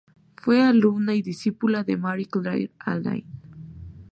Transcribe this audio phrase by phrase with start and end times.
[0.35, 3.27] Fue alumna y discípula de Marie-Claire Alain.